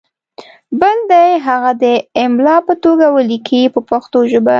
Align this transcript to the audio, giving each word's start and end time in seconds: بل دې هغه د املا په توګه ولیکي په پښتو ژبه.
بل 0.79 0.97
دې 1.11 1.27
هغه 1.47 1.71
د 1.83 1.85
املا 2.23 2.57
په 2.67 2.73
توګه 2.83 3.05
ولیکي 3.15 3.61
په 3.73 3.79
پښتو 3.89 4.19
ژبه. 4.31 4.49